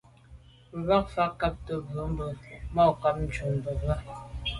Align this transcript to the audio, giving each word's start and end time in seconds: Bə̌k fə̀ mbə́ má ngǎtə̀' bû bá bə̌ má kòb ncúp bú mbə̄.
Bə̌k 0.87 1.05
fə̀ 1.13 1.27
mbə́ 1.29 1.29
má 1.31 1.35
ngǎtə̀' 1.37 1.83
bû 1.87 1.91
bá 1.95 2.05
bə̌ 2.17 2.29
má 2.75 2.83
kòb 3.01 3.15
ncúp 3.23 3.53
bú 3.63 3.71
mbə̄. 3.83 3.97